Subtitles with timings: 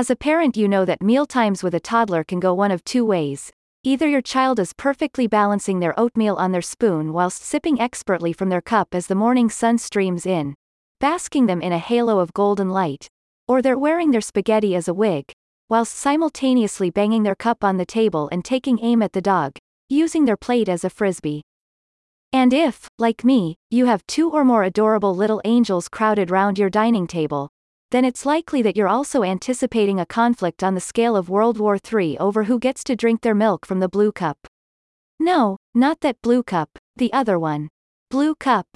[0.00, 3.04] As a parent, you know that mealtimes with a toddler can go one of two
[3.04, 3.52] ways.
[3.84, 8.48] Either your child is perfectly balancing their oatmeal on their spoon whilst sipping expertly from
[8.48, 10.54] their cup as the morning sun streams in,
[11.00, 13.08] basking them in a halo of golden light,
[13.46, 15.32] or they're wearing their spaghetti as a wig,
[15.68, 19.58] whilst simultaneously banging their cup on the table and taking aim at the dog,
[19.90, 21.42] using their plate as a frisbee.
[22.32, 26.70] And if, like me, you have two or more adorable little angels crowded round your
[26.70, 27.50] dining table,
[27.90, 31.76] then it's likely that you're also anticipating a conflict on the scale of World War
[31.76, 34.38] III over who gets to drink their milk from the blue cup.
[35.18, 37.68] No, not that blue cup, the other one.
[38.10, 38.66] Blue cup.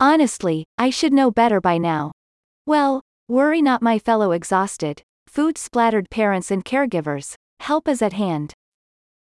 [0.00, 2.12] Honestly, I should know better by now.
[2.66, 8.54] Well, worry not, my fellow exhausted, food splattered parents and caregivers, help is at hand.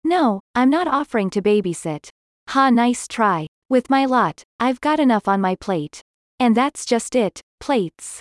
[0.04, 2.08] No, I'm not offering to babysit.
[2.48, 3.46] Ha, nice try.
[3.68, 6.00] With my lot, I've got enough on my plate.
[6.38, 8.20] And that's just it plates.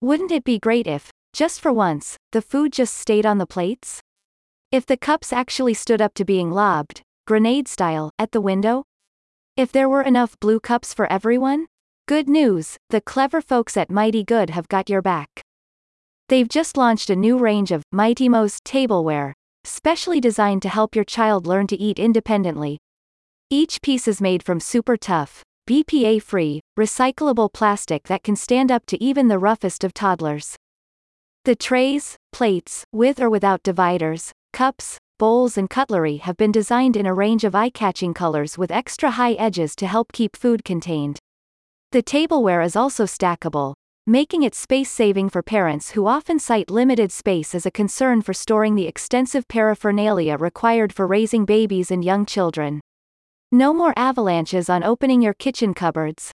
[0.00, 4.00] Wouldn't it be great if, just for once, the food just stayed on the plates?
[4.70, 8.84] If the cups actually stood up to being lobbed, grenade style, at the window?
[9.56, 11.66] If there were enough blue cups for everyone?
[12.06, 15.42] Good news, the clever folks at Mighty Good have got your back.
[16.28, 21.04] They've just launched a new range of Mighty Mo's tableware, specially designed to help your
[21.04, 22.78] child learn to eat independently.
[23.50, 28.86] Each piece is made from super tough, BPA free, recyclable plastic that can stand up
[28.86, 30.56] to even the roughest of toddlers.
[31.44, 37.04] The trays, plates, with or without dividers, cups, bowls, and cutlery have been designed in
[37.04, 41.18] a range of eye catching colors with extra high edges to help keep food contained.
[41.92, 43.74] The tableware is also stackable,
[44.06, 48.32] making it space saving for parents who often cite limited space as a concern for
[48.32, 52.80] storing the extensive paraphernalia required for raising babies and young children.
[53.50, 56.32] No more avalanches on opening your kitchen cupboards.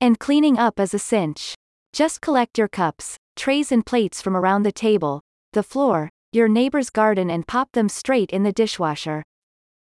[0.00, 1.54] And cleaning up is a cinch.
[1.92, 5.20] Just collect your cups, trays, and plates from around the table,
[5.52, 9.22] the floor, your neighbor's garden, and pop them straight in the dishwasher.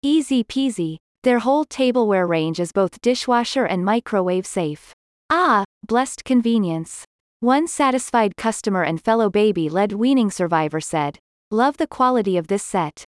[0.02, 4.94] Easy peasy, their whole tableware range is both dishwasher and microwave safe.
[5.28, 7.04] Ah, blessed convenience.
[7.40, 11.18] One satisfied customer and fellow baby led weaning survivor said,
[11.50, 13.04] Love the quality of this set.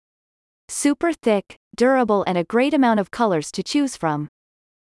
[0.69, 4.29] Super thick, durable and a great amount of colors to choose from.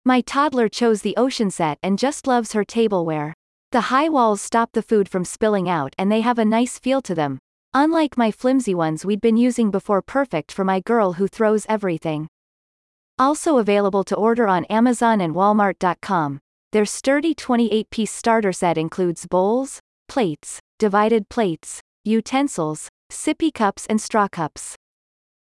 [0.05, 3.33] My toddler chose the ocean set and just loves her tableware.
[3.71, 7.01] The high walls stop the food from spilling out and they have a nice feel
[7.03, 7.37] to them.
[7.73, 12.27] Unlike my flimsy ones we'd been using before perfect for my girl who throws everything.
[13.19, 16.39] Also available to order on Amazon and Walmart.com.
[16.71, 24.27] Their sturdy 28-piece starter set includes bowls, plates, divided plates, utensils, sippy cups and straw
[24.27, 24.75] cups.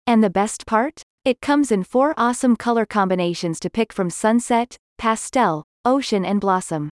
[0.08, 1.02] And the best part?
[1.26, 6.88] It comes in four awesome color combinations to pick from sunset, pastel, ocean and blossom.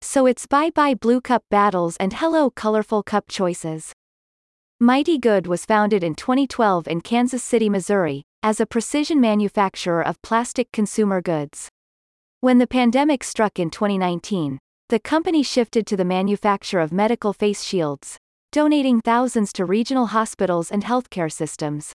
[0.00, 3.92] So it's bye-bye blue cup battles and hello colorful cup choices.
[4.80, 10.22] Mighty Good was founded in 2012 in Kansas City, Missouri, as a precision manufacturer of
[10.22, 11.68] plastic consumer goods.
[12.40, 14.58] When the pandemic struck in 2019,
[14.88, 18.16] the company shifted to the manufacture of medical face shields,
[18.52, 21.92] donating thousands to regional hospitals and healthcare systems.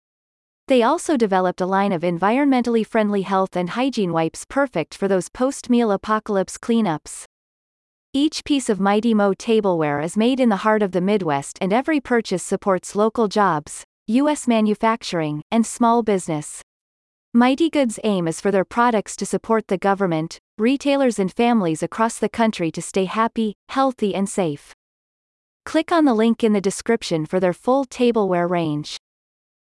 [0.69, 5.31] They also developed a line of environmentally friendly health and hygiene wipes perfect for those
[5.31, 7.25] post-meal apocalypse cleanups.
[8.13, 11.73] Each piece of Mighty Mo tableware is made in the heart of the Midwest and
[11.73, 14.47] every purchase supports local jobs, U.S.
[14.47, 16.61] manufacturing, and small business.
[17.33, 22.19] Mighty Goods' aim is for their products to support the government, retailers and families across
[22.19, 24.75] the country to stay happy, healthy and safe.
[25.65, 28.99] Click on the link in the description for their full tableware range.